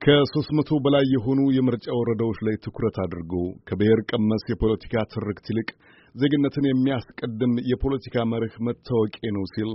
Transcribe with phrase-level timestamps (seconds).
[0.00, 3.32] ከሦስት መቶ በላይ የሆኑ የምርጫ ወረዳዎች ላይ ትኩረት አድርጎ
[3.68, 5.68] ከብሔር ቀመስ የፖለቲካ ትርክት ይልቅ
[6.14, 9.70] ዜግነትን የሚያስቀድም የፖለቲካ መርህ መታወቂያ ነው ሲል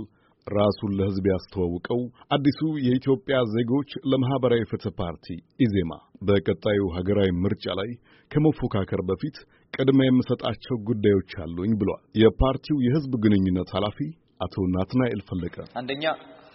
[0.46, 2.00] ራሱን ለሕዝብ ያስተዋውቀው
[2.36, 5.26] አዲሱ የኢትዮጵያ ዜጎች ለማኅበራዊ ፍትህ ፓርቲ
[5.66, 5.92] ኢዜማ።
[6.28, 7.90] በቀጣዩ ሀገራዊ ምርጫ ላይ
[8.30, 9.38] ከመፎካከር በፊት
[9.74, 14.00] ቅድሚያ የምሰጣቸው ጉዳዮች አሉኝ ብሏል። የፓርቲው የሕዝብ ግንኙነት ኃላፊ
[14.40, 16.04] አቶ ናትናኤል ፈለቀ። አንደኛ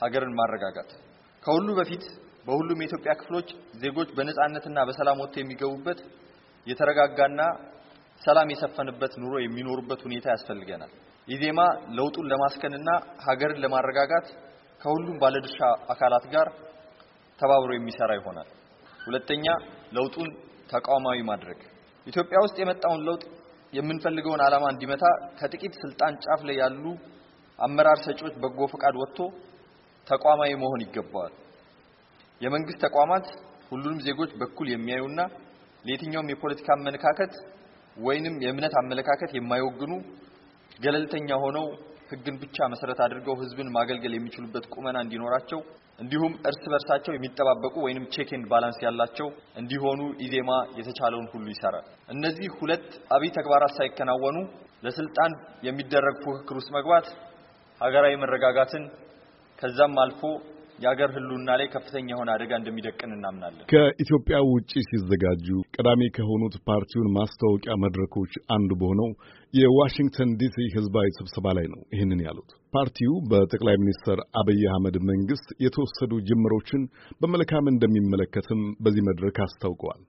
[0.01, 0.91] ሀገርን ማረጋጋት።
[1.43, 2.03] ከሁሉ በፊት
[2.45, 5.99] በሁሉም የኢትዮጵያ ክፍሎች ዜጎች በነጻነትና በሰላም ወጥተው የሚገቡበት
[6.67, 7.41] የተረጋጋና
[8.21, 10.91] ሰላም የሰፈነበት ኑሮ የሚኖሩበት ሁኔታ ያስፈልገናል።
[11.27, 11.59] ኢዜማ
[11.97, 12.89] ለውጡን ለማስከንና
[13.25, 14.27] ሀገርን ለማረጋጋት
[14.81, 15.59] ከሁሉም ባለድርሻ
[15.93, 16.47] አካላት ጋር
[17.39, 18.49] ተባብሮ የሚሰራ ይሆናል።
[18.99, 19.45] ሁለተኛ
[19.93, 20.29] ለውጡን
[20.69, 21.59] ተቋማዊ ማድረግ
[22.07, 23.23] ኢትዮጵያ ውስጥ የመጣውን ለውጥ
[23.73, 25.03] የምንፈልገውን ዓላማ እንዲመታ
[25.39, 26.85] ከጥቂት ስልጣን ጫፍ ላይ ያሉ
[27.59, 29.19] አመራር ሰጪዎች በጎ ፈቃድ ወጥቶ
[30.07, 31.33] ተቋማዊ መሆን ይገባዋል።
[32.41, 33.25] የመንግስት ተቋማት
[33.69, 35.21] ሁሉንም ዜጎች በኩል የሚያዩና
[35.85, 37.33] ለየትኛውም የፖለቲካ አመለካከት
[37.97, 39.93] ወይንም የእምነት አመለካከት የማይወግኑ
[40.79, 41.65] ገለልተኛ ሆነው
[42.11, 45.59] ሕግን ብቻ መሰረት አድርገው ሕዝብን ማገልገል የሚችሉበት ቁመና እንዲኖራቸው
[45.99, 49.27] እንዲሁም እርስ በርሳቸው የሚጠባበቁ ወይንም check and balance ያላቸው
[49.61, 54.37] እንዲሆኑ ኢዜማ የተቻለውን ሁሉ ይሰራል። እነዚህ ሁለት አብይ ተግባራት ሳይከናወኑ
[54.83, 55.31] ለስልጣን
[55.67, 57.07] የሚደረግ ፉክክር ውስጥ መግባት
[57.81, 58.83] ሀገራዊ መረጋጋትን
[59.59, 60.21] ከዛም አልፎ
[60.81, 67.75] የሀገር ህልውና ላይ ከፍተኛ የሆነ አደጋ እንደሚደቅን እናምናለን። ከኢትዮጵያ ውጪ ሲዘጋጁ ቀዳሚ ከሆኑት ፓርቲውን ማስታወቂያ
[67.83, 69.09] መድረኮች አንዱ በሆነው
[69.53, 76.21] የዋሽንግተን ዲሲ ህዝባዊ ስብሰባ ላይ ነው ይህንን ያሉት። ፓርቲው በጠቅላይ ሚኒስትር አብይ አህመድ መንግስት የተወሰዱ
[76.29, 76.83] ጅምሮችን
[77.21, 80.01] በመልካም እንደሚመለከትም በዚህ መድረክ አስታውቀዋል።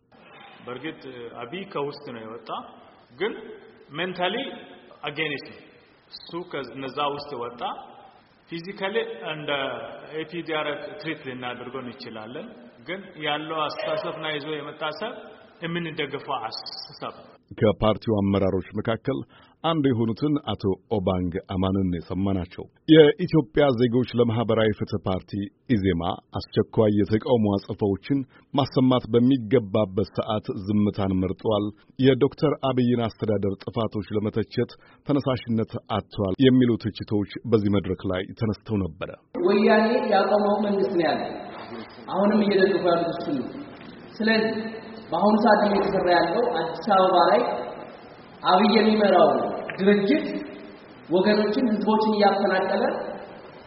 [0.66, 1.02] በእርግጥ
[1.42, 2.50] አብይ ከውስጥ ነው የወጣ
[3.20, 3.32] ግን
[3.96, 4.36] mentally
[5.04, 5.48] against
[6.12, 7.60] እሱ ከነዛ ውስጥ ወጣ
[8.50, 8.96] physically
[9.32, 9.50] እንደ
[10.22, 12.46] EPRDF treat ልናደርገው እንችላለን።
[12.88, 15.14] ግን ያለው አስተሳሰብና ይዞ የመጣው ሀሳብ
[15.64, 17.14] የምንደግፈው አስተሳሰብ
[17.58, 19.18] ከፓርቲው አመራሮች መካከል
[19.64, 20.62] አንዱ የሆኑትን አቶ
[20.96, 25.30] ኦባንግ አማንን የሰማናቸው የኢትዮጵያ ዜጎች ለማህበራዊ ፍትህ ፓርቲ
[25.74, 26.02] ኢዜማ
[26.38, 28.18] አስቸኳይ የተቃውሞ አጸፋዎችን
[28.54, 31.66] ማሰማት በሚገባበት ሰዓት ዝምታን መርጧል፣
[31.98, 34.72] የዶክተር አብይን አስተዳደር ጥፋቶች ለመተቸት
[35.06, 39.10] ተነሳሽነት አጥቷል የሚሉ ትችቶች በዚህ መድረክ ላይ ተነስተው ነበረ።
[39.46, 41.22] ወያኔ ያቆመው መንግስት ነው ያለ፣
[42.12, 43.48] አሁንም እየደገፉ ያሉት እሱ ነው።
[44.16, 44.56] ስለዚህ
[45.12, 47.40] በአሁኑ ሰዓት እየተሰራ ያለው አዲስ አበባ ላይ
[48.42, 49.30] አብይ የሚመራው
[49.78, 50.26] ድርጅት
[51.08, 52.84] ወገኖችን፣ ህዝቦችን እያፈናቀለ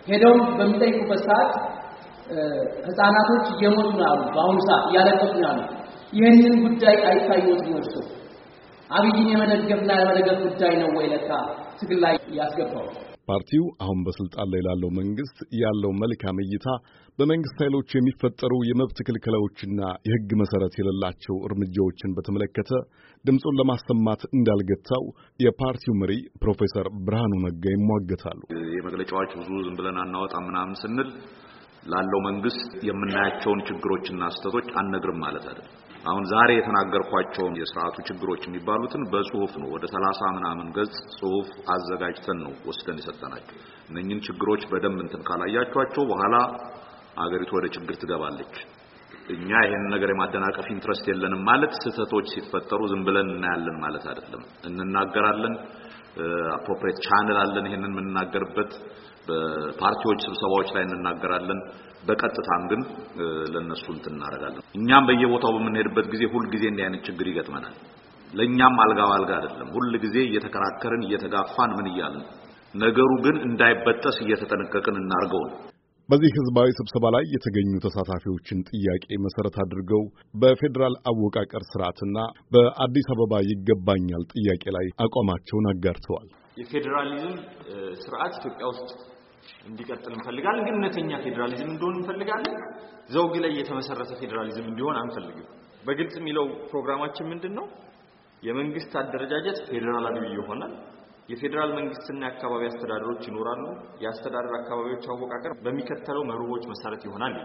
[0.07, 1.51] ሄደው በሚጠይቁበት ሰዓት
[2.87, 5.55] ህፃናቶች እየሞቱ ነው ያሉ፣ በአሁኑ ሰዓት እያለቀሱ ነው
[6.13, 7.95] ይህንን ጉዳይ አይታዩትም እርሱ
[8.89, 11.29] አብይን የመደገፍና የመደገፍ ጉዳይ ነው ወይ ለካ
[11.79, 12.85] ትግል ላይ ያስገባው?
[13.27, 16.67] ፓርቲው አሁን በስልጣን ላይ ላለው መንግስት ያለው መልካም እይታ
[17.19, 22.71] በመንግስት ኃይሎች የሚፈጠሩ የመብት ክልከላዎችና የህግ መሰረት የሌላቸው እርምጃዎችን በተመለከተ
[23.25, 25.05] ድምፁን ለማሰማት እንዳልገታው
[25.39, 28.41] የፓርቲው መሪ ፕሮፌሰር ብርሃኑ ነጋ ይሟገታሉ።
[28.75, 31.09] የመግለጫዎች ብዙ ዝም ብለን አናወጣም ምናምን ስንል
[31.85, 35.73] ላለው መንግስት የምናያቸውን ችግሮችና ስህተቶች አንነግርም ማለት አይደለም።
[36.05, 42.53] አሁን ዛሬ የተናገርኳቸውን የስርዓቱ ችግሮች የሚባሉትን በጽሁፍ ነው። ወደ ሰላሳ ምናምን ገጽ ጽሁፍ አዘጋጅተን ነው
[42.67, 43.57] ወስደን የሰጠናቸው።
[43.89, 46.35] እነኝን ችግሮች በደንብ እንትን ካላያቸዋቸው በኋላ
[47.23, 48.55] አገሪቱ ወደ ችግር ትገባለች።
[49.35, 55.55] እኛ ይሄን ነገር የማደናቀፍ interest የለንም ማለት ስህተቶች ሲፈጠሩ ዝም ብለን እናያለን ማለት አይደለም። እንናገራለን።
[56.55, 58.71] appropriate channel አለን ይሄንን የምንናገርበት።
[59.27, 61.59] በፓርቲዎች ስብሰባዎች ላይ እንናገራለን።
[62.07, 62.81] በቀጥታም ግን
[63.53, 67.75] ለነሱ እንትን እናደርጋለን። እኛም በየቦታው በምንሄድበት ጊዜ ሁል ጊዜ እንዲህ አይነት ችግር ይገጥመናል።
[68.33, 72.23] ለኛም አልጋ ባልጋ አይደለም። ሁል ጊዜ እየተከራከርን እየተጋፋን ምን እያልን
[72.75, 75.57] ነገሩ ግን እንዳይበጠስ እየተጠነቀቅን እናርገው ነው።
[76.09, 80.03] በዚህ ህዝባዊ ስብሰባ ላይ የተገኙ ተሳታፊዎችን ጥያቄ መሰረት አድርገው
[80.41, 82.17] በፌዴራል አወቃቀር ስርዓትና
[82.53, 86.27] በአዲስ አበባ ይገባኛል ጥያቄ ላይ አቋማቸውን አጋርተዋል።
[86.57, 87.33] የፌዴራሊዝም
[88.03, 88.89] ስርዓት ኢትዮጵያ ውስጥ
[89.67, 92.55] እንዲቀጥል እንፈልጋለን። ግን እውነተኛ ፌዴራሊዝም እንዲሆን እንፈልጋለን።
[93.09, 95.47] ዘውግ ላይ የተመሰረተ ፌዴራሊዝም እንዲሆን አንፈልግም።
[95.85, 97.65] በግልጽ የሚለው ፕሮግራማችን ምንድን ነው?
[98.43, 100.73] የመንግስት አደረጃጀት ፌዴራላዊ ይሆናል።
[101.29, 103.63] የፌዴራል መንግስትና የአካባቢ አስተዳደሮች ይኖራሉ።
[104.03, 107.35] የአስተዳደር አካባቢዎች አወቃቀር በሚከተለው መርሆች መሰረት ይሆናል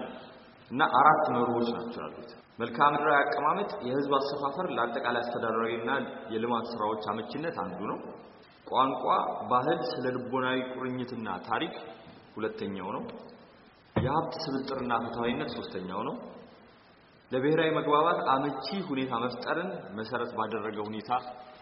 [0.70, 5.90] እና አራት መርሆች ናቸው ያሉት። መልክዓ ምድራዊ አቀማመጥ፣ የህዝብ አሰፋፈር፣ ለአጠቃላይ አስተዳደራዊና
[6.32, 7.98] የልማት ስራዎች አመቺነት አንዱ ነው።
[8.66, 9.04] ቋንቋ፣
[9.50, 11.74] ባህል፣ ስለ ልቦናዊ ቁርኝትና ታሪክ
[12.36, 13.02] ሁለተኛው ነው።
[13.96, 16.14] የሀብት ስብጥርና ፍትሃዊነት ሶስተኛው ነው።
[17.30, 19.68] ለብሔራዊ መግባባት አመቺ ሁኔታ መፍጠርን
[19.98, 21.10] መሰረት ባደረገ ሁኔታ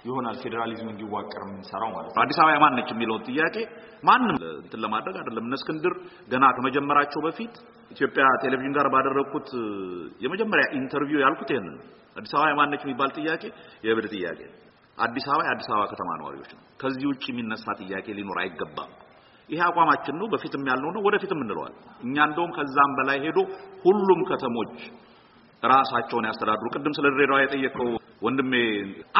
[0.04, 3.56] ይሆናል ፌዴራሊዝም እንዲዋቀር የምንሰራው ማለት ነው። አዲስ አበባ የማን ነች የሚለውን ጥያቄ
[4.02, 4.28] ማንም
[4.58, 5.94] እንትን ለማድረግ አይደለም። እነ እስክንድር
[6.32, 7.54] ገና ከመጀመራቸው በፊት
[7.90, 9.48] ኢትዮጵያ ቴሌቪዥን ጋር ባደረግኩት
[10.24, 11.76] የመጀመሪያ interview ያልኩት ይሄንን
[12.16, 13.42] አዲስ አበባ የማን ነች የሚባል ጥያቄ
[13.86, 14.40] የእብድ ጥያቄ
[14.98, 18.92] አዲስ አበባ የአዲስ አበባ ከተማ ነዋሪዎች ነው። ከዚህ ውጭ የሚነሳ ጥያቄ ሊኖር አይገባም።
[19.48, 21.74] ይሄ አቋማችን ነው። በፊትም ያልነው ነው፣ ወደፊትም እንለዋል።
[22.06, 23.38] እኛ እንደውም ከዛም በላይ ሄዶ
[23.84, 24.74] ሁሉም ከተሞች
[25.62, 27.88] ራሳቸውን ያስተዳድሩ። ቅድም ስለ ድሬዳዋ የጠየቀው
[28.22, 28.52] ወንድሜ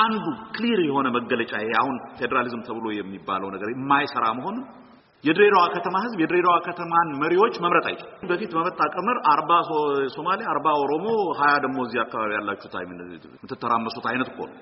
[0.03, 0.25] አንዱ
[0.57, 4.57] ክሊር የሆነ መገለጫ ይሄ አሁን ፌዴራሊዝም ተብሎ የሚባለው ነገር የማይሰራ መሆን
[5.25, 9.51] የድሬዳዋ ከተማ ህዝብ የድሬዳዋ ከተማን መሪዎች መምረጥ አይችልም። በፊት በመጣ ቀመር አርባ
[10.15, 11.07] ሶማሌ፣ አርባ ኦሮሞ፣
[11.41, 14.57] ሀያ ደግሞ እዚህ አካባቢ ያላችሁት የምትተራመሱት አይነት እኮ ነው።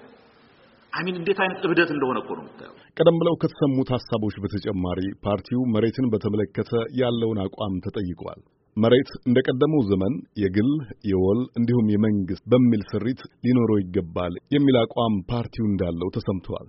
[0.92, 6.06] አሚን እንዴት አይነት እብደት እንደሆነ እኮ ነው የምታየው። ቀደም ብለው ከተሰሙት ሀሳቦች በተጨማሪ ፓርቲው መሬትን
[6.12, 6.70] በተመለከተ
[7.00, 8.40] ያለውን አቋም ተጠይቋል።
[8.76, 10.70] መሬት እንደ ቀደመው ዘመን የግል
[11.10, 16.66] የወል እንዲሁም የመንግስት በሚል ስሪት ሊኖረው ይገባል የሚል አቋም ፓርቲው እንዳለው ተሰምቷል።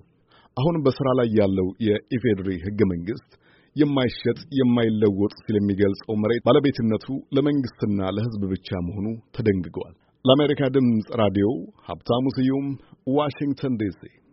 [0.57, 3.29] አሁን በስራ ላይ ያለው የኢፌዴሪ ህገ መንግስት
[3.75, 7.05] የማይሸጥ የማይለወጥ ሲል የሚገልጸው መሬት ባለቤትነቱ
[7.37, 9.07] ለመንግስትና ለህዝብ ብቻ መሆኑ
[9.37, 9.93] ተደንግጓል።
[10.25, 11.49] ለአሜሪካ ድምፅ ራዲዮ
[11.87, 12.67] ሀብታሙ ስዩም
[13.17, 14.01] ዋሽንግተን ዲሲ